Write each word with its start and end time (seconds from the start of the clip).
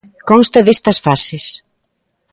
Consta 0.29 0.59
destas 0.67 0.97
fases. 1.05 1.45